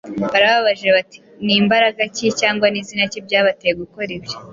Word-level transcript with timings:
Barabajije 0.31 0.91
bati: 0.97 1.17
«Ni 1.45 1.55
mbaraga 1.65 2.03
ki, 2.15 2.25
cyangwa 2.39 2.65
ni 2.69 2.81
zina 2.87 3.05
ki, 3.11 3.19
byabateye 3.27 3.73
gukora 3.81 4.09
ibyo? 4.17 4.35